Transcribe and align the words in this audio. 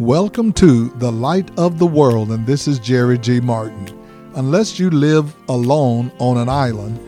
Welcome 0.00 0.52
to 0.54 0.90
the 0.90 1.10
Light 1.10 1.50
of 1.58 1.78
the 1.78 1.86
World, 1.86 2.30
and 2.30 2.46
this 2.46 2.68
is 2.68 2.78
Jerry 2.78 3.16
G. 3.16 3.40
Martin. 3.40 3.88
Unless 4.34 4.78
you 4.78 4.90
live 4.90 5.34
alone 5.48 6.12
on 6.18 6.36
an 6.36 6.50
island, 6.50 7.00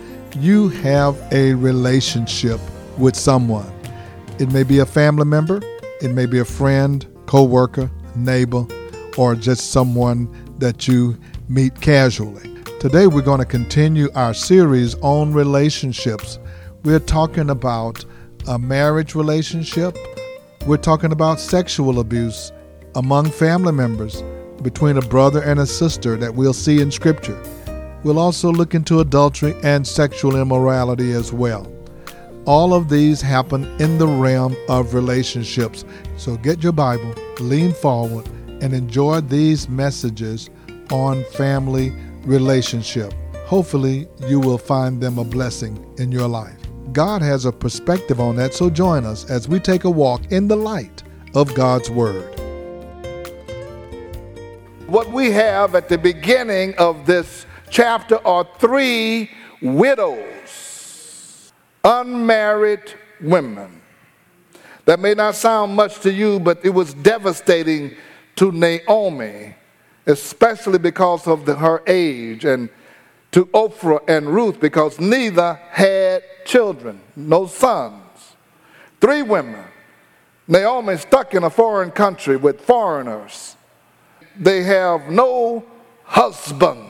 you 0.42 0.70
have 0.70 1.14
a 1.30 1.52
relationship 1.52 2.58
with 2.96 3.14
someone. 3.14 3.70
It 4.38 4.50
may 4.52 4.62
be 4.62 4.78
a 4.78 4.86
family 4.86 5.26
member, 5.26 5.60
it 6.00 6.12
may 6.12 6.24
be 6.24 6.38
a 6.38 6.46
friend, 6.46 7.06
co 7.26 7.44
worker, 7.44 7.90
neighbor, 8.16 8.66
or 9.18 9.34
just 9.34 9.70
someone 9.70 10.26
that 10.58 10.88
you 10.88 11.18
meet 11.46 11.78
casually. 11.82 12.56
Today, 12.80 13.06
we're 13.06 13.20
going 13.20 13.40
to 13.40 13.44
continue 13.44 14.08
our 14.14 14.32
series 14.32 14.94
on 15.02 15.34
relationships. 15.34 16.38
We're 16.84 17.00
talking 17.00 17.50
about 17.50 18.02
a 18.46 18.58
marriage 18.58 19.14
relationship, 19.14 19.94
we're 20.66 20.78
talking 20.78 21.12
about 21.12 21.38
sexual 21.38 22.00
abuse 22.00 22.50
among 22.98 23.30
family 23.30 23.70
members, 23.70 24.24
between 24.62 24.96
a 24.96 25.02
brother 25.02 25.40
and 25.42 25.60
a 25.60 25.66
sister 25.66 26.16
that 26.16 26.34
we'll 26.34 26.52
see 26.52 26.80
in 26.80 26.90
Scripture. 26.90 27.40
We'll 28.02 28.18
also 28.18 28.50
look 28.50 28.74
into 28.74 28.98
adultery 28.98 29.54
and 29.62 29.86
sexual 29.86 30.34
immorality 30.34 31.12
as 31.12 31.32
well. 31.32 31.72
All 32.44 32.74
of 32.74 32.88
these 32.88 33.22
happen 33.22 33.64
in 33.80 33.98
the 33.98 34.06
realm 34.08 34.56
of 34.68 34.94
relationships. 34.94 35.84
So 36.16 36.36
get 36.38 36.60
your 36.60 36.72
Bible, 36.72 37.14
lean 37.38 37.72
forward, 37.72 38.26
and 38.60 38.74
enjoy 38.74 39.20
these 39.20 39.68
messages 39.68 40.50
on 40.90 41.22
family 41.34 41.92
relationship. 42.24 43.14
Hopefully, 43.46 44.08
you 44.26 44.40
will 44.40 44.58
find 44.58 45.00
them 45.00 45.18
a 45.18 45.24
blessing 45.24 45.86
in 45.98 46.10
your 46.10 46.26
life. 46.26 46.58
God 46.92 47.22
has 47.22 47.44
a 47.44 47.52
perspective 47.52 48.20
on 48.20 48.34
that, 48.36 48.54
so 48.54 48.68
join 48.68 49.04
us 49.04 49.24
as 49.30 49.48
we 49.48 49.60
take 49.60 49.84
a 49.84 49.90
walk 49.90 50.32
in 50.32 50.48
the 50.48 50.56
light 50.56 51.04
of 51.36 51.54
God's 51.54 51.90
Word 51.90 52.34
what 54.98 55.12
we 55.12 55.30
have 55.30 55.76
at 55.76 55.88
the 55.88 55.96
beginning 55.96 56.74
of 56.76 57.06
this 57.06 57.46
chapter 57.70 58.18
are 58.26 58.44
three 58.58 59.30
widows, 59.62 61.52
unmarried 61.84 62.82
women. 63.20 63.80
That 64.86 64.98
may 64.98 65.14
not 65.14 65.36
sound 65.36 65.76
much 65.76 66.00
to 66.00 66.12
you, 66.12 66.40
but 66.40 66.58
it 66.64 66.70
was 66.70 66.94
devastating 66.94 67.94
to 68.34 68.50
Naomi, 68.50 69.54
especially 70.04 70.80
because 70.80 71.28
of 71.28 71.46
the, 71.46 71.54
her 71.54 71.80
age, 71.86 72.44
and 72.44 72.68
to 73.30 73.48
Orpah 73.52 74.00
and 74.08 74.26
Ruth 74.26 74.58
because 74.58 74.98
neither 74.98 75.60
had 75.70 76.24
children, 76.44 77.00
no 77.14 77.46
sons. 77.46 78.34
Three 79.00 79.22
women. 79.22 79.64
Naomi 80.48 80.96
stuck 80.96 81.34
in 81.34 81.44
a 81.44 81.50
foreign 81.50 81.92
country 81.92 82.36
with 82.36 82.60
foreigners 82.62 83.54
they 84.38 84.62
have 84.62 85.10
no 85.10 85.64
husband. 86.04 86.84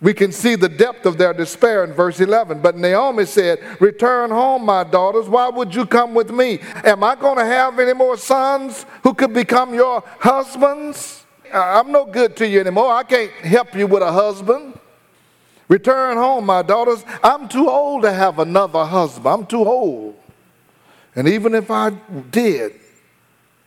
We 0.00 0.12
can 0.12 0.32
see 0.32 0.56
the 0.56 0.68
depth 0.68 1.06
of 1.06 1.16
their 1.16 1.32
despair 1.32 1.84
in 1.84 1.92
verse 1.92 2.18
11. 2.18 2.60
But 2.60 2.76
Naomi 2.76 3.24
said, 3.24 3.60
Return 3.80 4.30
home, 4.30 4.64
my 4.64 4.82
daughters. 4.82 5.28
Why 5.28 5.48
would 5.48 5.72
you 5.72 5.86
come 5.86 6.12
with 6.12 6.30
me? 6.30 6.58
Am 6.84 7.04
I 7.04 7.14
going 7.14 7.38
to 7.38 7.44
have 7.44 7.78
any 7.78 7.92
more 7.92 8.16
sons 8.16 8.84
who 9.04 9.14
could 9.14 9.32
become 9.32 9.72
your 9.74 10.02
husbands? 10.18 11.24
I'm 11.52 11.92
no 11.92 12.04
good 12.04 12.36
to 12.38 12.48
you 12.48 12.60
anymore. 12.60 12.92
I 12.92 13.04
can't 13.04 13.30
help 13.30 13.76
you 13.76 13.86
with 13.86 14.02
a 14.02 14.10
husband. 14.10 14.76
Return 15.68 16.16
home, 16.16 16.46
my 16.46 16.62
daughters. 16.62 17.04
I'm 17.22 17.48
too 17.48 17.70
old 17.70 18.02
to 18.02 18.12
have 18.12 18.40
another 18.40 18.84
husband. 18.84 19.26
I'm 19.28 19.46
too 19.46 19.64
old. 19.64 20.16
And 21.14 21.28
even 21.28 21.54
if 21.54 21.70
I 21.70 21.90
did 21.90 22.72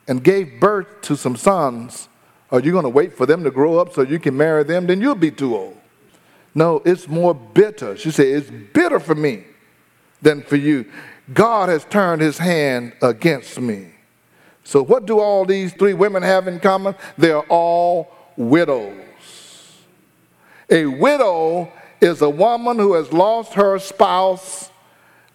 and 0.08 0.22
gave 0.22 0.60
birth 0.60 1.02
to 1.04 1.16
some 1.16 1.38
sons, 1.38 2.10
are 2.52 2.60
you 2.60 2.72
going 2.72 2.84
to 2.84 2.90
wait 2.90 3.14
for 3.14 3.26
them 3.26 3.44
to 3.44 3.52
grow 3.52 3.80
up 3.80 3.94
so 3.94 4.02
you 4.02 4.20
can 4.20 4.38
marry 4.38 4.64
them? 4.64 4.88
Then 4.88 5.02
you'll 5.02 5.16
be 5.16 5.32
too 5.32 5.56
old. 5.56 5.78
No, 6.54 6.82
it's 6.86 7.08
more 7.08 7.34
bitter. 7.34 7.98
She 7.98 8.12
said, 8.12 8.28
It's 8.28 8.50
bitter 8.50 9.00
for 9.00 9.16
me 9.16 9.44
than 10.22 10.42
for 10.42 10.56
you. 10.56 10.86
God 11.34 11.70
has 11.70 11.84
turned 11.86 12.22
his 12.22 12.38
hand 12.38 12.94
against 13.02 13.60
me. 13.60 13.92
So, 14.64 14.84
what 14.84 15.06
do 15.06 15.20
all 15.20 15.46
these 15.46 15.74
three 15.74 15.94
women 15.94 16.24
have 16.24 16.48
in 16.48 16.60
common? 16.60 16.96
They're 17.18 17.42
all 17.42 18.12
widows. 18.38 18.94
A 20.70 20.86
widow 20.86 21.72
is 22.02 22.22
a 22.22 22.30
woman 22.30 22.78
who 22.78 22.94
has 22.94 23.12
lost 23.12 23.54
her 23.54 23.78
spouse 23.80 24.72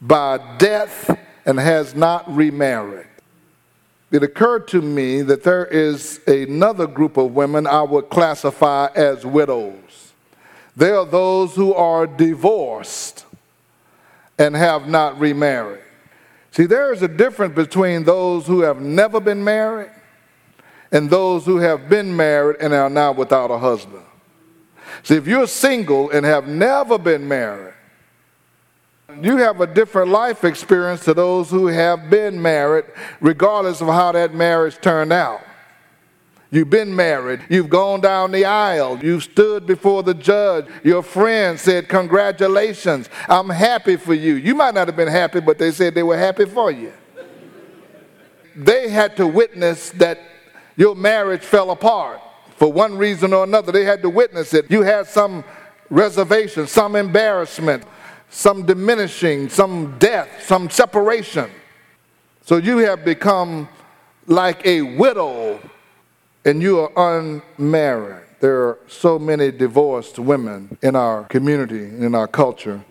by 0.00 0.38
death 0.58 1.16
and 1.44 1.58
has 1.58 1.94
not 1.94 2.32
remarried 2.34 3.06
it 4.10 4.22
occurred 4.22 4.66
to 4.68 4.82
me 4.82 5.22
that 5.22 5.44
there 5.44 5.66
is 5.66 6.20
another 6.26 6.86
group 6.86 7.16
of 7.16 7.32
women 7.34 7.66
I 7.66 7.82
would 7.82 8.08
classify 8.08 8.88
as 8.94 9.24
widows. 9.24 10.12
They 10.76 10.90
are 10.90 11.06
those 11.06 11.54
who 11.54 11.74
are 11.74 12.06
divorced 12.06 13.24
and 14.38 14.56
have 14.56 14.88
not 14.88 15.18
remarried. 15.20 15.82
See, 16.52 16.66
there 16.66 16.92
is 16.92 17.02
a 17.02 17.08
difference 17.08 17.54
between 17.54 18.04
those 18.04 18.46
who 18.46 18.60
have 18.62 18.80
never 18.80 19.20
been 19.20 19.44
married 19.44 19.90
and 20.90 21.08
those 21.08 21.44
who 21.44 21.58
have 21.58 21.88
been 21.88 22.16
married 22.16 22.56
and 22.60 22.72
are 22.72 22.90
now 22.90 23.12
without 23.12 23.50
a 23.50 23.58
husband. 23.58 24.02
See, 25.04 25.14
if 25.14 25.26
you're 25.26 25.46
single 25.46 26.10
and 26.10 26.26
have 26.26 26.48
never 26.48 26.98
been 26.98 27.28
married, 27.28 27.74
you 29.22 29.36
have 29.38 29.60
a 29.60 29.66
different 29.66 30.10
life 30.10 30.44
experience 30.44 31.04
to 31.04 31.14
those 31.14 31.50
who 31.50 31.66
have 31.66 32.10
been 32.10 32.40
married, 32.40 32.84
regardless 33.20 33.80
of 33.80 33.88
how 33.88 34.12
that 34.12 34.34
marriage 34.34 34.78
turned 34.80 35.12
out. 35.12 35.42
You've 36.52 36.70
been 36.70 36.94
married. 36.94 37.42
You've 37.48 37.70
gone 37.70 38.00
down 38.00 38.32
the 38.32 38.44
aisle. 38.44 38.98
You've 39.02 39.22
stood 39.22 39.66
before 39.66 40.02
the 40.02 40.14
judge. 40.14 40.66
Your 40.82 41.02
friend 41.02 41.58
said, 41.58 41.88
Congratulations. 41.88 43.08
I'm 43.28 43.48
happy 43.48 43.96
for 43.96 44.14
you. 44.14 44.34
You 44.34 44.56
might 44.56 44.74
not 44.74 44.88
have 44.88 44.96
been 44.96 45.08
happy, 45.08 45.40
but 45.40 45.58
they 45.58 45.70
said 45.70 45.94
they 45.94 46.02
were 46.02 46.18
happy 46.18 46.46
for 46.46 46.72
you. 46.72 46.92
They 48.56 48.88
had 48.88 49.16
to 49.18 49.28
witness 49.28 49.90
that 49.90 50.18
your 50.76 50.96
marriage 50.96 51.42
fell 51.42 51.70
apart 51.70 52.20
for 52.56 52.72
one 52.72 52.96
reason 52.98 53.32
or 53.32 53.44
another. 53.44 53.70
They 53.70 53.84
had 53.84 54.02
to 54.02 54.10
witness 54.10 54.52
it. 54.52 54.68
You 54.70 54.82
had 54.82 55.06
some 55.06 55.44
reservation, 55.88 56.66
some 56.66 56.96
embarrassment 56.96 57.84
some 58.30 58.64
diminishing, 58.64 59.48
some 59.48 59.98
death, 59.98 60.28
some 60.44 60.70
separation. 60.70 61.50
So 62.42 62.56
you 62.56 62.78
have 62.78 63.04
become 63.04 63.68
like 64.26 64.64
a 64.64 64.82
widow 64.82 65.60
and 66.44 66.62
you 66.62 66.80
are 66.80 67.18
unmarried. 67.18 68.24
There 68.40 68.60
are 68.62 68.78
so 68.86 69.18
many 69.18 69.50
divorced 69.50 70.18
women 70.18 70.78
in 70.80 70.96
our 70.96 71.24
community, 71.24 71.84
in 71.84 72.14
our 72.14 72.26
culture, 72.26 72.82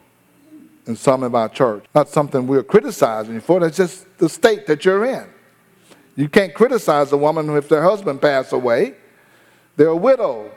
and 0.86 0.98
some 0.98 1.24
in 1.24 1.34
our 1.34 1.50
church. 1.50 1.86
Not 1.96 2.10
something 2.10 2.46
we're 2.46 2.62
criticizing 2.62 3.34
you 3.34 3.42
for, 3.42 3.60
that's 3.60 3.78
just 3.78 4.06
the 4.20 4.30
state 4.30 4.68
that 4.68 4.86
you're 4.86 5.06
in. 5.06 5.26
You 6.16 6.30
can't 6.30 6.54
criticize 6.54 7.12
a 7.12 7.18
woman 7.18 7.50
if 7.56 7.70
their 7.70 7.82
husband 7.82 8.22
passed 8.22 8.52
away. 8.54 8.96
They're 9.78 9.88
a 9.88 9.96
widow. 9.96 10.52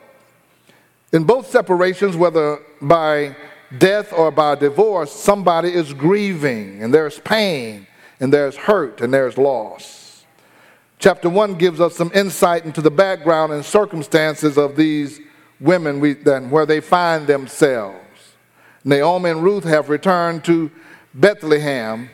In 1.12 1.24
both 1.24 1.48
separations, 1.48 2.16
whether 2.16 2.58
by 2.80 3.36
death 3.78 4.12
or 4.12 4.30
by 4.30 4.54
divorce, 4.54 5.12
somebody 5.12 5.72
is 5.72 5.92
grieving 5.92 6.82
and 6.82 6.92
there's 6.92 7.18
pain 7.20 7.86
and 8.20 8.32
there's 8.32 8.56
hurt 8.56 9.00
and 9.00 9.12
there's 9.12 9.38
loss. 9.38 10.24
Chapter 10.98 11.28
1 11.28 11.54
gives 11.56 11.80
us 11.80 11.96
some 11.96 12.12
insight 12.14 12.64
into 12.64 12.80
the 12.80 12.90
background 12.90 13.52
and 13.52 13.64
circumstances 13.64 14.56
of 14.56 14.76
these 14.76 15.20
women 15.58 15.98
we, 15.98 16.14
where 16.14 16.66
they 16.66 16.80
find 16.80 17.26
themselves. 17.26 17.98
Naomi 18.84 19.30
and 19.30 19.42
Ruth 19.42 19.64
have 19.64 19.88
returned 19.88 20.44
to 20.44 20.70
Bethlehem. 21.14 22.10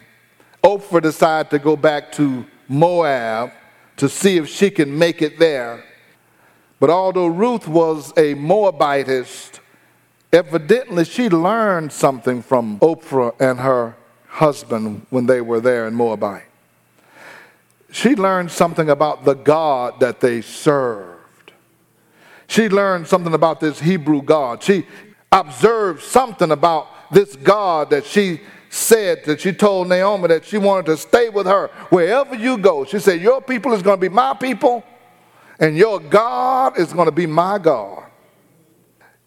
Orpah 0.63 1.01
decided 1.01 1.51
to 1.51 1.59
go 1.59 1.77
back 1.77 2.13
to 2.13 2.47
Moab 2.69 3.53
to 3.97 4.09
see 4.09 4.37
if 4.37 4.49
she 4.49 4.71
can 4.71 4.97
make 4.97 5.23
it 5.23 5.39
there. 5.39 5.85
But 6.81 6.91
although 6.91 7.27
Ruth 7.27 7.67
was 7.67 8.13
a 8.17 8.35
Moabitess, 8.35 9.61
Evidently, 10.33 11.05
she 11.05 11.31
learned 11.31 11.93
something 11.93 12.43
from 12.43 12.79
Oprah 12.81 13.35
and 13.41 13.61
her 13.61 13.97
husband 14.27 15.07
when 15.11 15.27
they 15.27 15.41
were 15.41 15.61
there 15.61 15.87
in 15.87 15.95
Moabite. 15.95 16.45
She 17.91 18.15
learned 18.15 18.51
something 18.51 18.91
about 18.91 19.25
the 19.25 19.35
God 19.35 20.01
that 20.01 20.21
they 20.21 20.43
served. 20.43 21.53
She 22.47 22.69
learned 22.69 23.07
something 23.07 23.33
about 23.33 23.61
this 23.61 23.81
Hebrew 23.81 24.23
God. 24.23 24.63
She 24.63 24.87
observed 25.33 26.03
something 26.03 26.51
about 26.51 26.89
this 27.11 27.35
God 27.37 27.91
that 27.91 28.05
she 28.05 28.41
said 28.71 29.25
that 29.25 29.41
she 29.41 29.53
told 29.53 29.89
Naomi 29.89 30.29
that 30.29 30.45
she 30.45 30.59
wanted 30.59 30.87
to 30.87 30.97
stay 30.99 31.31
with 31.31 31.47
her 31.47 31.69
wherever 31.89 32.35
you 32.35 32.59
go. 32.59 32.85
She 32.85 32.99
said, 32.99 33.21
Your 33.21 33.41
people 33.41 33.73
is 33.73 33.83
going 33.83 33.97
to 33.97 34.01
be 34.01 34.15
my 34.15 34.35
people, 34.35 34.85
and 35.59 35.77
your 35.77 36.01
God 36.01 36.79
is 36.79 36.93
going 36.93 37.07
to 37.07 37.13
be 37.13 37.27
my 37.27 37.59
God. 37.59 38.08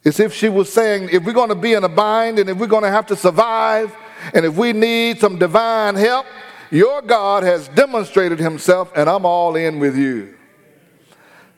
It's 0.03 0.19
if 0.19 0.33
she 0.33 0.49
was 0.49 0.71
saying, 0.71 1.09
if 1.11 1.23
we're 1.23 1.33
going 1.33 1.49
to 1.49 1.55
be 1.55 1.73
in 1.73 1.83
a 1.83 1.89
bind 1.89 2.39
and 2.39 2.49
if 2.49 2.57
we're 2.57 2.67
going 2.67 2.83
to 2.83 2.89
have 2.89 3.05
to 3.07 3.15
survive 3.15 3.95
and 4.33 4.45
if 4.45 4.55
we 4.55 4.73
need 4.73 5.19
some 5.19 5.37
divine 5.37 5.95
help, 5.95 6.25
your 6.71 7.01
God 7.01 7.43
has 7.43 7.67
demonstrated 7.69 8.39
himself 8.39 8.91
and 8.95 9.09
I'm 9.09 9.25
all 9.25 9.55
in 9.55 9.79
with 9.79 9.95
you. 9.95 10.35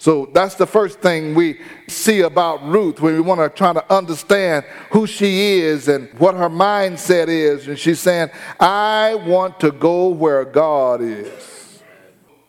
So 0.04 0.30
that's 0.34 0.56
the 0.56 0.68
first 0.68 1.00
thing 1.00 1.34
we 1.34 1.62
see 1.88 2.22
about 2.22 2.62
Ruth 2.66 3.00
when 3.00 3.14
we 3.14 3.22
want 3.22 3.40
to 3.40 3.48
try 3.48 3.72
to 3.72 3.94
understand 3.94 4.66
who 4.92 5.08
she 5.08 5.60
is 5.60 5.88
and 5.88 6.10
what 6.20 6.36
her 6.36 6.50
mindset 6.50 7.30
is. 7.30 7.70
And 7.70 7.80
she's 7.80 8.02
saying, 8.02 8.30
I 8.60 9.16
want 9.16 9.62
to 9.62 9.72
go 9.72 10.10
where 10.10 10.44
God 10.44 11.00
is. 11.02 11.82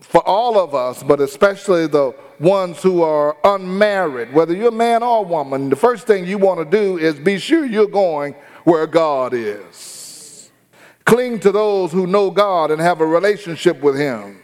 For 0.00 0.26
all 0.26 0.58
of 0.58 0.74
us, 0.74 1.04
but 1.04 1.20
especially 1.20 1.86
the 1.86 2.16
ones 2.40 2.82
who 2.82 3.02
are 3.02 3.36
unmarried, 3.44 4.32
whether 4.32 4.54
you're 4.54 4.68
a 4.68 4.72
man 4.72 5.02
or 5.02 5.18
a 5.18 5.22
woman, 5.22 5.68
the 5.68 5.76
first 5.76 6.06
thing 6.06 6.26
you 6.26 6.38
want 6.38 6.58
to 6.58 6.64
do 6.64 6.98
is 6.98 7.14
be 7.14 7.38
sure 7.38 7.64
you're 7.64 7.86
going 7.86 8.34
where 8.64 8.86
God 8.86 9.34
is. 9.34 10.50
Cling 11.04 11.40
to 11.40 11.52
those 11.52 11.92
who 11.92 12.06
know 12.06 12.30
God 12.30 12.70
and 12.70 12.80
have 12.80 13.00
a 13.00 13.06
relationship 13.06 13.80
with 13.82 13.96
Him 13.96 14.40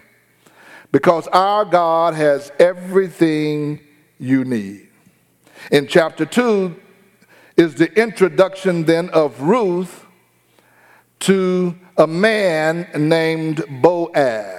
because 0.93 1.27
our 1.29 1.65
God 1.65 2.15
has 2.15 2.53
everything 2.59 3.81
you 4.19 4.45
need. 4.45 4.89
In 5.71 5.87
chapter 5.87 6.27
2 6.27 6.77
is 7.57 7.75
the 7.75 7.93
introduction 8.01 8.85
then 8.85 9.09
of 9.11 9.41
Ruth 9.41 10.07
to 11.21 11.79
a 11.97 12.07
man 12.07 12.89
named 12.95 13.65
Boaz 13.83 14.50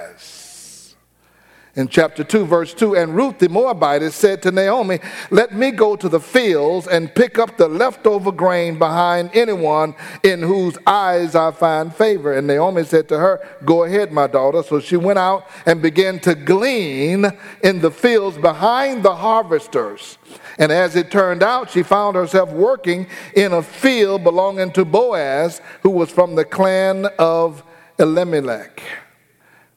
in 1.74 1.88
chapter 1.88 2.22
2, 2.22 2.44
verse 2.44 2.74
2. 2.74 2.96
And 2.96 3.16
Ruth 3.16 3.38
the 3.38 3.48
Moabitess 3.48 4.14
said 4.14 4.42
to 4.42 4.50
Naomi, 4.50 5.00
Let 5.30 5.54
me 5.54 5.70
go 5.70 5.96
to 5.96 6.08
the 6.08 6.20
fields 6.20 6.86
and 6.86 7.14
pick 7.14 7.38
up 7.38 7.56
the 7.56 7.68
leftover 7.68 8.30
grain 8.30 8.78
behind 8.78 9.30
anyone 9.32 9.94
in 10.22 10.42
whose 10.42 10.76
eyes 10.86 11.34
I 11.34 11.50
find 11.50 11.94
favor. 11.94 12.34
And 12.34 12.46
Naomi 12.46 12.84
said 12.84 13.08
to 13.08 13.18
her, 13.18 13.40
Go 13.64 13.84
ahead, 13.84 14.12
my 14.12 14.26
daughter. 14.26 14.62
So 14.62 14.80
she 14.80 14.98
went 14.98 15.18
out 15.18 15.48
and 15.64 15.80
began 15.80 16.20
to 16.20 16.34
glean 16.34 17.26
in 17.62 17.80
the 17.80 17.90
fields 17.90 18.36
behind 18.36 19.02
the 19.02 19.14
harvesters. 19.14 20.18
And 20.58 20.70
as 20.70 20.94
it 20.94 21.10
turned 21.10 21.42
out, 21.42 21.70
she 21.70 21.82
found 21.82 22.16
herself 22.16 22.50
working 22.50 23.06
in 23.34 23.54
a 23.54 23.62
field 23.62 24.24
belonging 24.24 24.72
to 24.72 24.84
Boaz, 24.84 25.62
who 25.82 25.90
was 25.90 26.10
from 26.10 26.34
the 26.34 26.44
clan 26.44 27.06
of 27.18 27.62
Elimelech. 27.98 28.82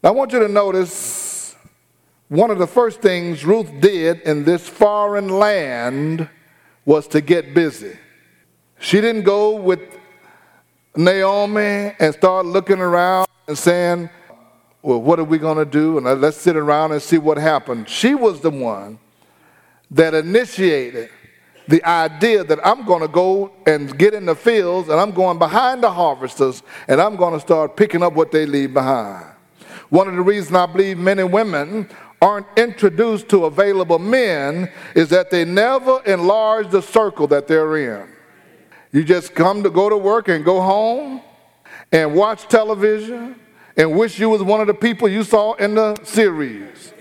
Now, 0.03 0.09
I 0.09 0.11
want 0.11 0.33
you 0.33 0.39
to 0.39 0.49
notice 0.49 1.34
one 2.29 2.49
of 2.49 2.57
the 2.57 2.67
first 2.67 3.01
things 3.01 3.45
Ruth 3.45 3.69
did 3.79 4.21
in 4.21 4.43
this 4.43 4.67
foreign 4.67 5.29
land 5.29 6.27
was 6.83 7.07
to 7.09 7.21
get 7.21 7.53
busy. 7.53 7.97
She 8.79 8.99
didn't 8.99 9.23
go 9.23 9.55
with 9.55 9.79
Naomi 10.95 11.93
and 11.99 12.13
start 12.13 12.45
looking 12.45 12.79
around 12.79 13.27
and 13.47 13.57
saying, 13.57 14.09
Well, 14.81 15.01
what 15.01 15.19
are 15.19 15.23
we 15.23 15.37
going 15.37 15.57
to 15.57 15.65
do? 15.65 15.97
And 15.97 16.21
let's 16.21 16.37
sit 16.37 16.55
around 16.55 16.93
and 16.93 17.01
see 17.01 17.17
what 17.17 17.37
happened. 17.37 17.89
She 17.89 18.15
was 18.15 18.41
the 18.41 18.49
one 18.49 18.99
that 19.91 20.13
initiated 20.13 21.09
the 21.67 21.83
idea 21.83 22.43
that 22.43 22.59
I'm 22.65 22.85
going 22.85 23.01
to 23.01 23.07
go 23.07 23.51
and 23.65 23.97
get 23.97 24.13
in 24.13 24.25
the 24.25 24.35
fields 24.35 24.89
and 24.89 24.99
I'm 24.99 25.11
going 25.11 25.39
behind 25.39 25.83
the 25.83 25.91
harvesters 25.91 26.63
and 26.87 27.01
I'm 27.01 27.15
going 27.15 27.33
to 27.33 27.39
start 27.39 27.75
picking 27.75 28.03
up 28.03 28.13
what 28.13 28.31
they 28.31 28.45
leave 28.45 28.73
behind. 28.73 29.25
One 29.89 30.07
of 30.07 30.15
the 30.15 30.21
reasons 30.21 30.55
I 30.55 30.65
believe 30.65 30.97
many 30.97 31.23
women 31.23 31.89
aren't 32.25 32.47
introduced 32.57 33.29
to 33.29 33.45
available 33.45 33.99
men 33.99 34.67
is 34.95 35.09
that 35.09 35.29
they 35.29 35.45
never 35.45 36.01
enlarge 36.05 36.71
the 36.71 36.81
circle 36.81 37.27
that 37.27 37.47
they're 37.47 38.01
in. 38.01 38.09
You 38.91 39.03
just 39.03 39.35
come 39.35 39.61
to 39.61 39.69
go 39.69 39.89
to 39.89 39.97
work 39.97 40.27
and 40.27 40.43
go 40.43 40.59
home 40.59 41.21
and 41.91 42.15
watch 42.15 42.47
television 42.47 43.35
and 43.77 43.95
wish 43.95 44.17
you 44.17 44.29
was 44.29 44.41
one 44.41 44.59
of 44.59 44.65
the 44.65 44.73
people 44.73 45.07
you 45.07 45.21
saw 45.23 45.53
in 45.53 45.75
the 45.75 46.03
series. 46.03 46.93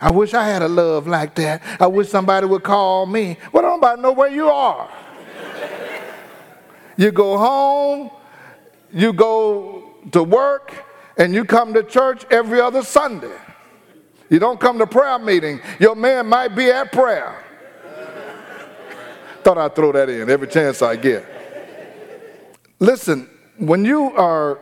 I 0.00 0.12
wish 0.12 0.34
I 0.34 0.46
had 0.46 0.62
a 0.62 0.68
love 0.68 1.08
like 1.08 1.34
that. 1.34 1.60
I 1.80 1.88
wish 1.88 2.08
somebody 2.08 2.46
would 2.46 2.62
call 2.62 3.06
me. 3.06 3.38
Well, 3.52 3.64
don't 3.64 3.80
nobody 3.80 4.02
know 4.02 4.12
where 4.12 4.30
you 4.30 4.48
are. 4.48 4.88
you 6.96 7.10
go 7.10 7.36
home, 7.36 8.10
you 8.92 9.12
go 9.12 9.96
to 10.12 10.22
work, 10.22 10.72
and 11.16 11.34
you 11.34 11.44
come 11.44 11.74
to 11.74 11.82
church 11.82 12.24
every 12.30 12.60
other 12.60 12.84
Sunday. 12.84 13.36
You 14.30 14.38
don't 14.38 14.60
come 14.60 14.78
to 14.78 14.86
prayer 14.86 15.18
meeting. 15.18 15.60
Your 15.80 15.94
man 15.94 16.26
might 16.26 16.48
be 16.48 16.70
at 16.70 16.92
prayer. 16.92 17.44
Thought 19.42 19.58
I'd 19.58 19.74
throw 19.74 19.92
that 19.92 20.08
in 20.08 20.28
every 20.28 20.48
chance 20.48 20.82
I 20.82 20.96
get. 20.96 21.24
Listen, 22.78 23.28
when 23.56 23.84
you 23.84 24.14
are, 24.16 24.60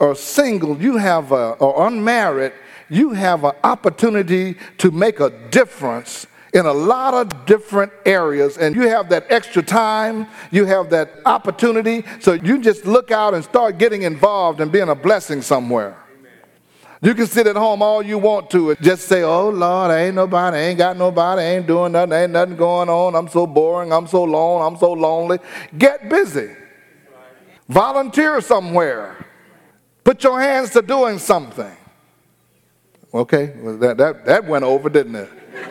are 0.00 0.14
single, 0.14 0.80
you 0.80 0.96
have 0.96 1.32
a, 1.32 1.52
or 1.52 1.86
unmarried, 1.86 2.52
you 2.90 3.10
have 3.10 3.44
an 3.44 3.52
opportunity 3.62 4.56
to 4.78 4.90
make 4.90 5.20
a 5.20 5.30
difference 5.50 6.26
in 6.52 6.66
a 6.66 6.72
lot 6.72 7.14
of 7.14 7.46
different 7.46 7.92
areas 8.06 8.58
and 8.58 8.76
you 8.76 8.82
have 8.82 9.08
that 9.08 9.26
extra 9.28 9.60
time 9.60 10.26
you 10.52 10.64
have 10.64 10.88
that 10.88 11.10
opportunity 11.26 12.04
so 12.20 12.34
you 12.34 12.60
just 12.60 12.86
look 12.86 13.10
out 13.10 13.34
and 13.34 13.42
start 13.42 13.76
getting 13.76 14.02
involved 14.02 14.60
and 14.60 14.70
being 14.70 14.88
a 14.88 14.94
blessing 14.94 15.42
somewhere 15.42 15.96
you 17.04 17.14
can 17.14 17.26
sit 17.26 17.46
at 17.46 17.56
home 17.56 17.82
all 17.82 18.02
you 18.02 18.18
want 18.18 18.50
to 18.50 18.74
just 18.76 19.08
say, 19.08 19.22
Oh 19.22 19.48
Lord, 19.48 19.90
I 19.90 20.06
ain't 20.06 20.14
nobody, 20.14 20.56
ain't 20.56 20.78
got 20.78 20.96
nobody, 20.96 21.42
ain't 21.42 21.66
doing 21.66 21.92
nothing, 21.92 22.12
ain't 22.12 22.32
nothing 22.32 22.56
going 22.56 22.88
on. 22.88 23.14
I'm 23.14 23.28
so 23.28 23.46
boring, 23.46 23.92
I'm 23.92 24.06
so 24.06 24.22
lone, 24.22 24.62
I'm 24.62 24.78
so 24.78 24.92
lonely. 24.92 25.38
Get 25.76 26.08
busy. 26.08 26.50
Volunteer 27.68 28.40
somewhere. 28.40 29.26
Put 30.02 30.22
your 30.22 30.40
hands 30.40 30.70
to 30.70 30.82
doing 30.82 31.18
something. 31.18 31.76
Okay, 33.12 33.54
well, 33.58 33.78
that, 33.78 33.96
that, 33.96 34.24
that 34.26 34.44
went 34.44 34.64
over, 34.64 34.90
didn't 34.90 35.14
it? 35.14 35.30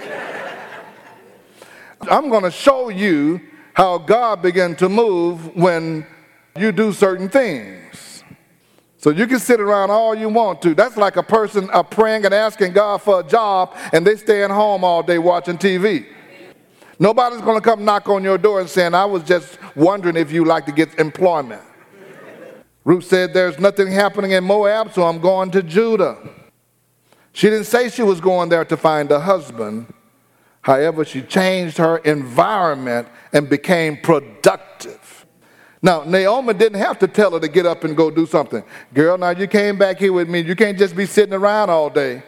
I'm 2.01 2.29
going 2.29 2.43
to 2.43 2.51
show 2.51 2.89
you 2.89 3.41
how 3.73 3.97
God 3.97 4.41
began 4.41 4.75
to 4.77 4.87
move 4.87 5.55
when 5.55 6.05
you 6.57 6.71
do 6.71 6.93
certain 6.93 7.27
things. 7.27 8.12
So 9.03 9.09
you 9.09 9.27
can 9.27 9.39
sit 9.39 9.59
around 9.59 9.91
all 9.91 10.15
you 10.15 10.29
want 10.29 10.61
to. 10.61 10.73
That's 10.73 10.95
like 10.95 11.17
a 11.17 11.23
person 11.23 11.69
uh, 11.73 11.83
praying 11.83 12.23
and 12.23 12.33
asking 12.33 12.71
God 12.71 13.01
for 13.01 13.19
a 13.19 13.23
job 13.23 13.75
and 13.91 14.07
they 14.07 14.15
staying 14.15 14.49
home 14.49 14.85
all 14.85 15.03
day 15.03 15.17
watching 15.17 15.57
TV. 15.57 16.05
Nobody's 16.99 17.41
going 17.41 17.57
to 17.57 17.61
come 17.61 17.83
knock 17.83 18.07
on 18.07 18.23
your 18.23 18.37
door 18.37 18.61
and 18.61 18.69
saying, 18.69 18.93
I 18.93 19.03
was 19.03 19.23
just 19.23 19.59
wondering 19.75 20.15
if 20.15 20.31
you'd 20.31 20.47
like 20.47 20.65
to 20.67 20.71
get 20.71 20.97
employment. 20.99 21.61
Ruth 22.85 23.03
said, 23.03 23.33
There's 23.33 23.59
nothing 23.59 23.91
happening 23.91 24.31
in 24.31 24.45
Moab, 24.45 24.93
so 24.93 25.03
I'm 25.03 25.19
going 25.19 25.51
to 25.51 25.61
Judah. 25.61 26.17
She 27.33 27.49
didn't 27.49 27.65
say 27.65 27.89
she 27.89 28.03
was 28.03 28.21
going 28.21 28.47
there 28.47 28.63
to 28.63 28.77
find 28.77 29.11
a 29.11 29.19
husband. 29.19 29.93
However, 30.61 31.03
she 31.03 31.23
changed 31.23 31.77
her 31.77 31.97
environment 31.97 33.09
and 33.33 33.49
became 33.49 33.97
productive. 33.97 35.02
Now, 35.83 36.03
Naomi 36.05 36.53
didn't 36.53 36.79
have 36.79 36.97
to 36.99 37.09
tell 37.09 37.31
her 37.31 37.41
to 37.41 37.47
get 37.49 37.65
up 37.65 37.83
and 37.83 37.95
go 37.95 38.09
do 38.09 38.25
something. 38.25 38.63
Girl, 38.93 39.17
now 39.17 39.31
you 39.31 39.47
came 39.47 39.77
back 39.77 39.99
here 39.99 40.13
with 40.13 40.29
me. 40.29 40.39
You 40.39 40.55
can't 40.55 40.77
just 40.77 40.95
be 40.95 41.05
sitting 41.05 41.33
around 41.33 41.69
all 41.69 41.89
day. 41.89 42.23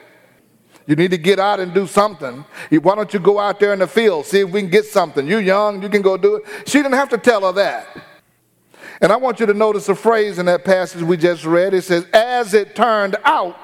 You 0.86 0.98
need 0.98 1.12
to 1.12 1.18
get 1.18 1.40
out 1.40 1.62
and 1.62 1.74
do 1.74 1.88
something. 1.88 2.44
Why 2.70 2.96
don't 2.96 3.14
you 3.14 3.20
go 3.20 3.40
out 3.40 3.62
there 3.62 3.72
in 3.72 3.80
the 3.80 3.88
field, 3.88 4.26
see 4.26 4.42
if 4.42 4.50
we 4.50 4.60
can 4.60 4.70
get 4.70 4.84
something? 4.86 5.26
You're 5.26 5.40
young, 5.40 5.82
you 5.82 5.88
can 5.88 6.02
go 6.02 6.18
do 6.18 6.36
it. 6.36 6.44
She 6.68 6.80
didn't 6.80 6.94
have 6.94 7.10
to 7.10 7.18
tell 7.18 7.46
her 7.46 7.54
that. 7.54 7.88
And 9.02 9.12
I 9.12 9.16
want 9.16 9.40
you 9.40 9.46
to 9.46 9.54
notice 9.54 9.88
a 9.88 9.96
phrase 9.96 10.38
in 10.38 10.46
that 10.48 10.66
passage 10.66 11.02
we 11.02 11.16
just 11.16 11.46
read. 11.46 11.74
It 11.74 11.84
says, 11.84 12.06
As 12.14 12.54
it 12.54 12.76
turned 12.76 13.16
out, 13.24 13.56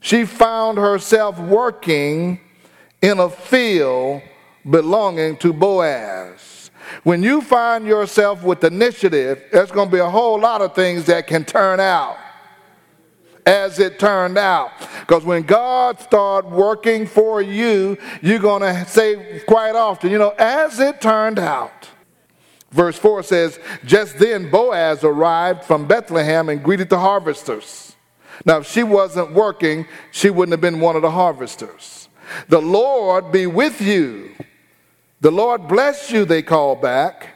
she 0.00 0.24
found 0.24 0.78
herself 0.78 1.38
working 1.40 2.40
in 3.02 3.18
a 3.18 3.28
field 3.28 4.22
belonging 4.68 5.36
to 5.38 5.52
Boaz. 5.52 6.65
When 7.02 7.22
you 7.22 7.40
find 7.40 7.86
yourself 7.86 8.42
with 8.42 8.64
initiative, 8.64 9.44
there's 9.52 9.70
going 9.70 9.88
to 9.88 9.92
be 9.92 10.00
a 10.00 10.10
whole 10.10 10.38
lot 10.38 10.62
of 10.62 10.74
things 10.74 11.06
that 11.06 11.26
can 11.26 11.44
turn 11.44 11.80
out 11.80 12.18
as 13.46 13.78
it 13.78 13.98
turned 13.98 14.36
out. 14.36 14.72
Because 15.00 15.24
when 15.24 15.42
God 15.42 16.00
starts 16.00 16.48
working 16.48 17.06
for 17.06 17.40
you, 17.40 17.96
you're 18.20 18.40
going 18.40 18.62
to 18.62 18.84
say 18.86 19.40
quite 19.46 19.76
often, 19.76 20.10
you 20.10 20.18
know, 20.18 20.34
as 20.38 20.80
it 20.80 21.00
turned 21.00 21.38
out. 21.38 21.88
Verse 22.72 22.98
4 22.98 23.22
says, 23.22 23.60
Just 23.84 24.18
then 24.18 24.50
Boaz 24.50 25.04
arrived 25.04 25.64
from 25.64 25.86
Bethlehem 25.86 26.48
and 26.48 26.62
greeted 26.62 26.90
the 26.90 26.98
harvesters. 26.98 27.94
Now, 28.44 28.58
if 28.58 28.66
she 28.66 28.82
wasn't 28.82 29.32
working, 29.32 29.86
she 30.10 30.28
wouldn't 30.28 30.52
have 30.52 30.60
been 30.60 30.80
one 30.80 30.96
of 30.96 31.02
the 31.02 31.10
harvesters. 31.10 32.08
The 32.48 32.60
Lord 32.60 33.32
be 33.32 33.46
with 33.46 33.80
you. 33.80 34.34
The 35.20 35.30
Lord 35.30 35.68
bless 35.68 36.10
you, 36.10 36.24
they 36.24 36.42
called 36.42 36.82
back. 36.82 37.34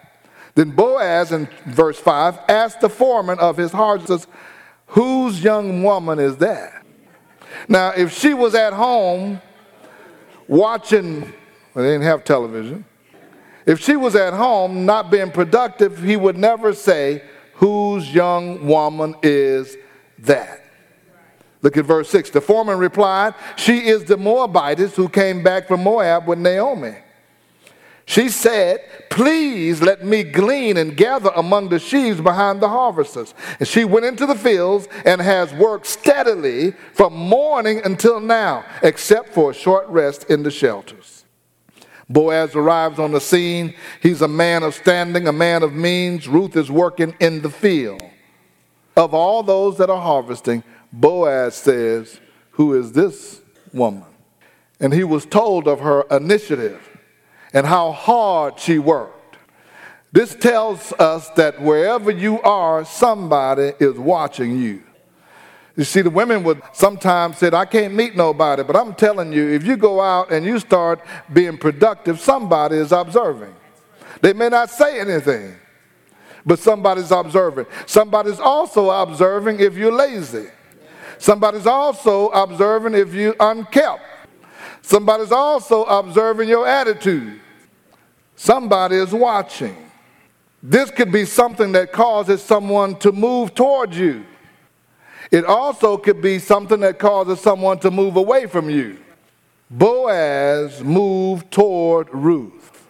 Then 0.55 0.71
Boaz, 0.71 1.33
in 1.33 1.49
verse 1.67 1.99
5, 1.99 2.39
asked 2.49 2.81
the 2.81 2.89
foreman 2.89 3.39
of 3.39 3.57
his 3.57 3.73
harvesters, 3.73 4.27
Whose 4.89 5.43
young 5.43 5.83
woman 5.83 6.19
is 6.19 6.37
that? 6.39 6.85
Now, 7.69 7.91
if 7.91 8.13
she 8.13 8.35
was 8.35 8.55
at 8.55 8.73
home 8.73 9.41
watching, 10.49 11.21
well, 11.21 11.85
they 11.85 11.93
didn't 11.93 12.03
have 12.03 12.25
television. 12.25 12.85
If 13.67 13.81
she 13.81 13.95
was 13.97 14.17
at 14.17 14.35
home 14.35 14.85
not 14.85 15.11
being 15.11 15.31
productive, 15.31 16.03
he 16.03 16.17
would 16.17 16.37
never 16.37 16.75
say, 16.75 17.23
Whose 17.55 18.13
young 18.13 18.67
woman 18.67 19.15
is 19.23 19.77
that? 20.21 20.65
Look 21.63 21.77
at 21.77 21.85
verse 21.85 22.09
6. 22.09 22.31
The 22.31 22.41
foreman 22.41 22.79
replied, 22.79 23.35
She 23.57 23.87
is 23.87 24.05
the 24.05 24.17
Moabitess 24.17 24.97
who 24.97 25.09
came 25.09 25.43
back 25.43 25.69
from 25.69 25.85
Moab 25.85 26.27
with 26.27 26.39
Naomi. 26.39 26.97
She 28.11 28.29
said, 28.29 28.81
Please 29.09 29.81
let 29.81 30.05
me 30.05 30.25
glean 30.25 30.79
and 30.79 30.97
gather 30.97 31.31
among 31.37 31.69
the 31.69 31.79
sheaves 31.79 32.21
behind 32.21 32.61
the 32.61 32.69
harvesters. 32.69 33.35
And 33.61 33.69
she 33.69 33.85
went 33.85 34.05
into 34.05 34.27
the 34.27 34.35
fields 34.35 34.89
and 35.05 35.21
has 35.21 35.55
worked 35.55 35.87
steadily 35.87 36.73
from 36.93 37.15
morning 37.15 37.81
until 37.85 38.19
now, 38.19 38.65
except 38.83 39.33
for 39.33 39.53
a 39.53 39.55
short 39.55 39.87
rest 39.87 40.29
in 40.29 40.43
the 40.43 40.51
shelters. 40.51 41.25
Boaz 42.09 42.57
arrives 42.57 42.99
on 42.99 43.13
the 43.13 43.21
scene. 43.21 43.75
He's 44.03 44.23
a 44.23 44.29
man 44.29 44.65
of 44.65 44.75
standing, 44.75 45.29
a 45.29 45.33
man 45.33 45.63
of 45.63 45.73
means. 45.73 46.27
Ruth 46.27 46.57
is 46.57 46.69
working 46.69 47.15
in 47.21 47.43
the 47.43 47.51
field. 47.51 48.03
Of 48.97 49.15
all 49.15 49.45
those 49.45 49.79
that 49.79 49.89
are 49.89 50.03
harvesting, 50.03 50.65
Boaz 50.93 51.55
says, 51.55 52.19
Who 52.53 52.75
is 52.75 52.91
this 52.91 53.41
woman? 53.73 54.03
And 54.81 54.93
he 54.93 55.05
was 55.05 55.27
told 55.27 55.69
of 55.69 55.79
her 55.79 56.03
initiative 56.11 56.90
and 57.53 57.67
how 57.67 57.93
hard 57.93 58.59
she 58.59 58.79
worked. 58.79 59.37
This 60.13 60.35
tells 60.35 60.93
us 60.95 61.29
that 61.31 61.61
wherever 61.61 62.11
you 62.11 62.41
are, 62.43 62.85
somebody 62.85 63.73
is 63.79 63.97
watching 63.97 64.61
you. 64.61 64.83
You 65.77 65.85
see, 65.85 66.03
the 66.03 66.11
women 66.11 66.43
would 66.43 66.61
sometimes 66.73 67.39
say, 67.39 67.49
I 67.53 67.65
can't 67.65 67.95
meet 67.95 68.17
nobody, 68.17 68.65
but 68.65 68.77
I'm 68.77 68.95
telling 68.95 69.33
you, 69.33 69.49
if 69.49 69.65
you 69.65 69.77
go 69.77 70.01
out 70.01 70.33
and 70.33 70.45
you 70.45 70.59
start 70.59 71.01
being 71.33 71.57
productive, 71.57 72.21
somebody 72.21 72.77
is 72.77 72.93
observing. 72.93 73.55
They 74.21 74.33
may 74.33 74.49
not 74.49 74.69
say 74.69 75.01
anything, 75.01 75.55
but 76.45 76.59
somebody's 76.59 77.13
observing. 77.13 77.67
Somebody's 77.87 78.41
also 78.41 78.91
observing 78.91 79.61
if 79.61 79.77
you're 79.77 79.93
lazy. 79.93 80.49
Somebody's 81.19 81.67
also 81.67 82.29
observing 82.29 82.95
if 82.95 83.15
you're 83.15 83.37
unkept. 83.39 84.03
Somebody's 84.83 85.33
also 85.33 85.85
observing 85.85 86.49
your 86.49 86.67
attitude. 86.67 87.41
Somebody 88.37 88.97
is 88.97 89.13
watching. 89.13 89.77
This 90.63 90.91
could 90.91 91.13
be 91.13 91.25
something 91.25 91.73
that 91.73 91.93
causes 91.93 92.43
someone 92.43 92.97
to 93.01 93.13
move 93.13 93.55
towards 93.55 93.97
you. 93.97 94.25
It 95.31 95.45
also 95.45 95.97
could 95.97 96.21
be 96.21 96.39
something 96.39 96.81
that 96.81 96.99
causes 96.99 97.41
someone 97.41 97.79
to 97.81 97.91
move 97.91 98.17
away 98.17 98.47
from 98.47 98.69
you. 98.69 98.99
Boaz 99.71 100.83
moved 100.83 101.51
toward 101.51 102.13
Ruth. 102.13 102.89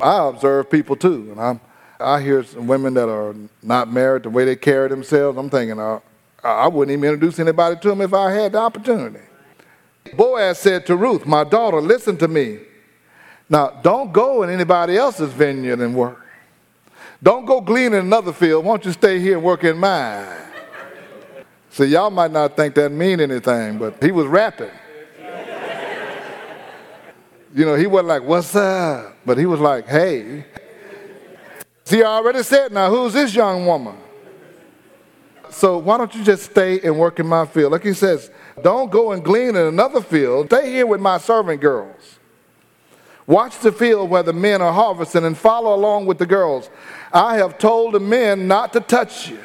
I 0.00 0.28
observe 0.28 0.70
people 0.70 0.96
too, 0.96 1.28
and 1.30 1.40
I'm, 1.40 1.60
I 2.00 2.20
hear 2.20 2.42
some 2.42 2.66
women 2.66 2.94
that 2.94 3.08
are 3.08 3.34
not 3.62 3.92
married, 3.92 4.24
the 4.24 4.30
way 4.30 4.44
they 4.44 4.56
carry 4.56 4.88
themselves. 4.88 5.38
I'm 5.38 5.50
thinking, 5.50 5.78
uh, 5.78 6.00
I 6.42 6.66
wouldn't 6.68 6.96
even 6.96 7.12
introduce 7.12 7.38
anybody 7.38 7.76
to 7.80 7.88
them 7.88 8.00
if 8.00 8.12
I 8.12 8.32
had 8.32 8.52
the 8.52 8.58
opportunity. 8.58 9.20
Boaz 10.12 10.58
said 10.58 10.86
to 10.86 10.96
Ruth, 10.96 11.26
My 11.26 11.44
daughter, 11.44 11.80
listen 11.80 12.16
to 12.18 12.28
me. 12.28 12.58
Now, 13.48 13.68
don't 13.82 14.12
go 14.12 14.42
in 14.42 14.50
anybody 14.50 14.96
else's 14.96 15.32
vineyard 15.32 15.80
and 15.80 15.94
work. 15.94 16.24
Don't 17.22 17.46
go 17.46 17.60
glean 17.60 17.94
in 17.94 18.00
another 18.00 18.32
field. 18.32 18.64
Why 18.64 18.72
don't 18.72 18.84
you 18.84 18.92
stay 18.92 19.18
here 19.18 19.36
and 19.36 19.42
work 19.42 19.64
in 19.64 19.78
mine? 19.78 20.26
See, 21.70 21.86
y'all 21.86 22.10
might 22.10 22.30
not 22.30 22.56
think 22.56 22.74
that 22.74 22.90
mean 22.90 23.20
anything, 23.20 23.78
but 23.78 24.02
he 24.02 24.12
was 24.12 24.26
rapping. 24.26 24.70
You 27.54 27.64
know, 27.64 27.76
he 27.76 27.86
wasn't 27.86 28.08
like, 28.08 28.22
what's 28.24 28.54
up? 28.54 29.16
But 29.24 29.38
he 29.38 29.46
was 29.46 29.60
like, 29.60 29.86
hey. 29.86 30.44
See, 31.84 32.02
I 32.02 32.06
already 32.06 32.42
said, 32.42 32.72
now 32.72 32.90
who's 32.90 33.12
this 33.12 33.34
young 33.34 33.64
woman? 33.64 33.96
So 35.50 35.78
why 35.78 35.98
don't 35.98 36.12
you 36.14 36.24
just 36.24 36.50
stay 36.50 36.80
and 36.80 36.98
work 36.98 37.20
in 37.20 37.26
my 37.26 37.46
field? 37.46 37.72
Like 37.72 37.84
he 37.84 37.92
says, 37.92 38.30
don't 38.62 38.90
go 38.90 39.12
and 39.12 39.24
glean 39.24 39.50
in 39.50 39.66
another 39.66 40.00
field. 40.00 40.46
Stay 40.46 40.70
here 40.70 40.86
with 40.86 41.00
my 41.00 41.18
servant 41.18 41.60
girls. 41.60 42.18
Watch 43.26 43.58
the 43.60 43.72
field 43.72 44.10
where 44.10 44.22
the 44.22 44.32
men 44.32 44.60
are 44.60 44.72
harvesting 44.72 45.24
and 45.24 45.36
follow 45.36 45.74
along 45.74 46.06
with 46.06 46.18
the 46.18 46.26
girls. 46.26 46.68
I 47.12 47.36
have 47.36 47.58
told 47.58 47.94
the 47.94 48.00
men 48.00 48.46
not 48.46 48.72
to 48.74 48.80
touch 48.80 49.30
you. 49.30 49.40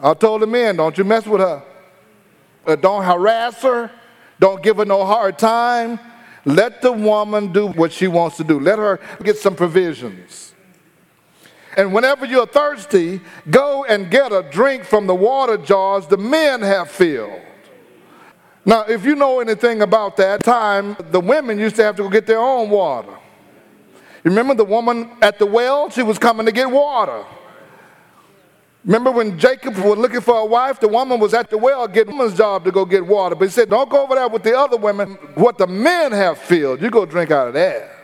I 0.00 0.14
told 0.14 0.42
the 0.42 0.46
men, 0.46 0.76
don't 0.76 0.96
you 0.98 1.04
mess 1.04 1.26
with 1.26 1.40
her. 1.40 1.62
Uh, 2.66 2.76
don't 2.76 3.04
harass 3.04 3.62
her. 3.62 3.90
Don't 4.38 4.62
give 4.62 4.78
her 4.78 4.84
no 4.84 5.04
hard 5.04 5.38
time. 5.38 6.00
Let 6.44 6.80
the 6.82 6.90
woman 6.90 7.52
do 7.52 7.68
what 7.68 7.92
she 7.92 8.08
wants 8.08 8.38
to 8.38 8.44
do. 8.44 8.58
Let 8.58 8.78
her 8.78 8.98
get 9.22 9.36
some 9.36 9.54
provisions. 9.54 10.54
And 11.76 11.92
whenever 11.92 12.26
you're 12.26 12.46
thirsty, 12.46 13.20
go 13.48 13.84
and 13.84 14.10
get 14.10 14.32
a 14.32 14.42
drink 14.42 14.84
from 14.84 15.06
the 15.06 15.14
water 15.14 15.56
jars 15.56 16.06
the 16.06 16.16
men 16.16 16.62
have 16.62 16.90
filled. 16.90 17.42
Now, 18.70 18.82
if 18.82 19.04
you 19.04 19.16
know 19.16 19.40
anything 19.40 19.82
about 19.82 20.16
that 20.18 20.44
time, 20.44 20.96
the 21.10 21.18
women 21.18 21.58
used 21.58 21.74
to 21.74 21.82
have 21.82 21.96
to 21.96 22.04
go 22.04 22.08
get 22.08 22.24
their 22.24 22.38
own 22.38 22.70
water. 22.70 23.10
You 24.22 24.30
remember 24.30 24.54
the 24.54 24.64
woman 24.64 25.10
at 25.20 25.40
the 25.40 25.46
well? 25.46 25.90
She 25.90 26.04
was 26.04 26.20
coming 26.20 26.46
to 26.46 26.52
get 26.52 26.70
water. 26.70 27.24
Remember 28.84 29.10
when 29.10 29.36
Jacob 29.40 29.76
was 29.76 29.98
looking 29.98 30.20
for 30.20 30.36
a 30.36 30.44
wife? 30.44 30.78
The 30.78 30.86
woman 30.86 31.18
was 31.18 31.34
at 31.34 31.50
the 31.50 31.58
well 31.58 31.88
getting 31.88 32.16
woman's 32.16 32.38
job 32.38 32.62
to 32.62 32.70
go 32.70 32.84
get 32.84 33.04
water. 33.04 33.34
But 33.34 33.46
he 33.46 33.50
said, 33.50 33.70
Don't 33.70 33.90
go 33.90 34.04
over 34.04 34.14
there 34.14 34.28
with 34.28 34.44
the 34.44 34.56
other 34.56 34.76
women. 34.76 35.14
What 35.34 35.58
the 35.58 35.66
men 35.66 36.12
have 36.12 36.38
filled, 36.38 36.80
you 36.80 36.90
go 36.90 37.04
drink 37.04 37.32
out 37.32 37.48
of 37.48 37.54
that. 37.54 37.90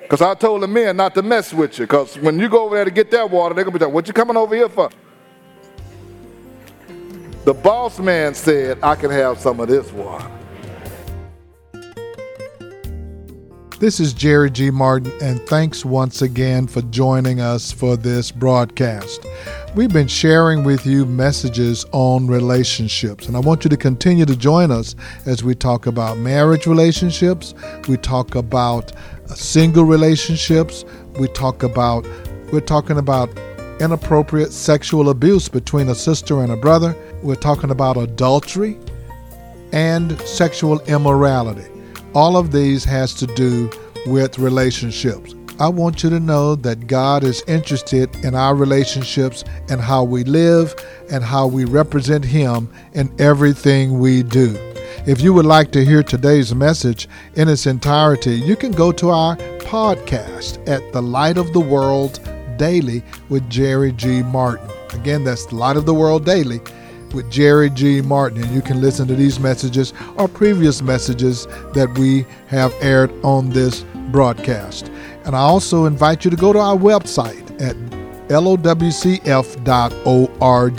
Because 0.00 0.22
I 0.22 0.32
told 0.32 0.62
the 0.62 0.68
men 0.68 0.96
not 0.96 1.14
to 1.16 1.22
mess 1.22 1.52
with 1.52 1.78
you. 1.78 1.84
Because 1.84 2.18
when 2.18 2.38
you 2.38 2.48
go 2.48 2.64
over 2.64 2.76
there 2.76 2.86
to 2.86 2.90
get 2.90 3.10
their 3.10 3.26
water, 3.26 3.54
they're 3.54 3.64
going 3.64 3.74
to 3.74 3.78
be 3.80 3.84
like, 3.84 3.92
What 3.92 4.06
you 4.06 4.14
coming 4.14 4.38
over 4.38 4.54
here 4.54 4.70
for? 4.70 4.88
The 7.46 7.54
boss 7.54 8.00
man 8.00 8.34
said, 8.34 8.80
I 8.82 8.96
can 8.96 9.08
have 9.12 9.38
some 9.38 9.60
of 9.60 9.68
this 9.68 9.92
one. 9.92 10.32
This 13.78 14.00
is 14.00 14.12
Jerry 14.12 14.50
G. 14.50 14.72
Martin, 14.72 15.12
and 15.22 15.40
thanks 15.42 15.84
once 15.84 16.22
again 16.22 16.66
for 16.66 16.82
joining 16.82 17.40
us 17.40 17.70
for 17.70 17.96
this 17.96 18.32
broadcast. 18.32 19.24
We've 19.76 19.92
been 19.92 20.08
sharing 20.08 20.64
with 20.64 20.84
you 20.84 21.06
messages 21.06 21.86
on 21.92 22.26
relationships, 22.26 23.28
and 23.28 23.36
I 23.36 23.38
want 23.38 23.62
you 23.62 23.70
to 23.70 23.76
continue 23.76 24.24
to 24.24 24.34
join 24.34 24.72
us 24.72 24.96
as 25.24 25.44
we 25.44 25.54
talk 25.54 25.86
about 25.86 26.18
marriage 26.18 26.66
relationships, 26.66 27.54
we 27.86 27.96
talk 27.96 28.34
about 28.34 28.92
uh, 28.92 29.34
single 29.34 29.84
relationships, 29.84 30.84
we 31.20 31.28
talk 31.28 31.62
about 31.62 32.04
we're 32.52 32.58
talking 32.60 32.98
about 32.98 33.28
inappropriate 33.80 34.52
sexual 34.52 35.10
abuse 35.10 35.48
between 35.48 35.88
a 35.88 35.94
sister 35.94 36.42
and 36.42 36.52
a 36.52 36.56
brother. 36.56 36.96
We're 37.22 37.34
talking 37.34 37.70
about 37.70 37.96
adultery 37.96 38.78
and 39.72 40.18
sexual 40.22 40.80
immorality. 40.82 41.66
All 42.14 42.36
of 42.36 42.52
these 42.52 42.84
has 42.84 43.14
to 43.14 43.26
do 43.26 43.70
with 44.06 44.38
relationships. 44.38 45.34
I 45.58 45.68
want 45.68 46.02
you 46.02 46.10
to 46.10 46.20
know 46.20 46.54
that 46.56 46.86
God 46.86 47.24
is 47.24 47.42
interested 47.46 48.14
in 48.16 48.34
our 48.34 48.54
relationships 48.54 49.42
and 49.70 49.80
how 49.80 50.04
we 50.04 50.22
live 50.22 50.74
and 51.10 51.24
how 51.24 51.46
we 51.46 51.64
represent 51.64 52.24
Him 52.24 52.70
in 52.92 53.10
everything 53.18 53.98
we 53.98 54.22
do. 54.22 54.54
If 55.06 55.22
you 55.22 55.32
would 55.32 55.46
like 55.46 55.70
to 55.72 55.84
hear 55.84 56.02
today's 56.02 56.54
message 56.54 57.08
in 57.36 57.48
its 57.48 57.66
entirety, 57.66 58.34
you 58.34 58.56
can 58.56 58.72
go 58.72 58.92
to 58.92 59.10
our 59.10 59.36
podcast 59.60 60.66
at 60.68 60.92
The 60.92 61.00
Light 61.02 61.38
of 61.38 61.52
the 61.52 61.60
Daily 62.56 63.02
with 63.28 63.48
Jerry 63.48 63.92
G. 63.92 64.22
Martin. 64.22 64.70
Again, 64.92 65.24
that's 65.24 65.52
Light 65.52 65.76
of 65.76 65.86
the 65.86 65.94
World 65.94 66.24
Daily 66.24 66.60
with 67.14 67.30
Jerry 67.30 67.70
G. 67.70 68.00
Martin. 68.00 68.42
And 68.42 68.54
you 68.54 68.62
can 68.62 68.80
listen 68.80 69.06
to 69.08 69.14
these 69.14 69.38
messages 69.40 69.92
or 70.16 70.28
previous 70.28 70.82
messages 70.82 71.46
that 71.74 71.92
we 71.98 72.26
have 72.48 72.74
aired 72.80 73.12
on 73.24 73.50
this 73.50 73.84
broadcast. 74.10 74.88
And 75.24 75.34
I 75.34 75.40
also 75.40 75.86
invite 75.86 76.24
you 76.24 76.30
to 76.30 76.36
go 76.36 76.52
to 76.52 76.58
our 76.58 76.76
website 76.76 77.60
at 77.60 77.76
lowcf.org. 78.28 79.66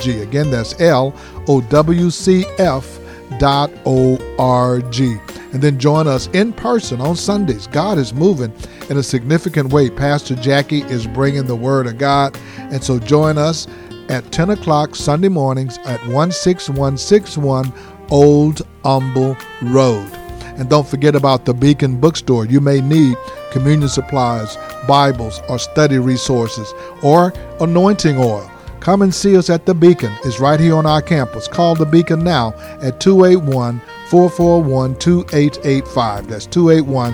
Again, 0.07 0.51
that's 0.51 0.79
L 0.81 1.13
O 1.47 1.61
W 1.61 2.09
C 2.09 2.45
F 2.57 2.99
dot 3.39 3.71
O-R-G. 3.85 5.17
And 5.53 5.61
then 5.61 5.77
join 5.79 6.07
us 6.07 6.27
in 6.27 6.53
person 6.53 7.01
on 7.01 7.15
Sundays. 7.15 7.67
God 7.67 7.97
is 7.97 8.13
moving 8.13 8.53
in 8.89 8.97
a 8.97 9.03
significant 9.03 9.71
way. 9.71 9.89
Pastor 9.89 10.35
Jackie 10.35 10.81
is 10.83 11.07
bringing 11.07 11.45
the 11.45 11.55
Word 11.55 11.87
of 11.87 11.97
God. 11.97 12.37
And 12.57 12.83
so 12.83 12.99
join 12.99 13.37
us 13.37 13.67
at 14.09 14.31
10 14.31 14.51
o'clock 14.51 14.95
Sunday 14.95 15.29
mornings 15.29 15.77
at 15.79 15.99
16161 16.01 17.73
Old 18.09 18.61
Humble 18.83 19.37
Road. 19.61 20.09
And 20.57 20.69
don't 20.69 20.87
forget 20.87 21.15
about 21.15 21.45
the 21.45 21.53
Beacon 21.53 21.99
Bookstore. 21.99 22.45
You 22.45 22.61
may 22.61 22.81
need 22.81 23.15
communion 23.51 23.89
supplies, 23.89 24.57
Bibles, 24.87 25.39
or 25.49 25.59
study 25.59 25.99
resources, 25.99 26.73
or 27.03 27.31
anointing 27.59 28.17
oil. 28.17 28.49
Come 28.79 29.01
and 29.01 29.13
see 29.13 29.35
us 29.37 29.49
at 29.49 29.65
the 29.65 29.75
Beacon. 29.75 30.13
It's 30.23 30.39
right 30.39 30.59
here 30.59 30.75
on 30.75 30.85
our 30.85 31.01
campus. 31.01 31.47
Call 31.47 31.75
the 31.75 31.85
Beacon 31.85 32.23
now 32.23 32.53
at 32.81 32.99
281 32.99 33.81
441 34.09 34.95
2885. 34.95 36.27
That's 36.27 36.45
281 36.45 37.13